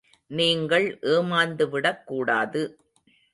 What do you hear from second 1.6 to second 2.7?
விடக் கூடாது.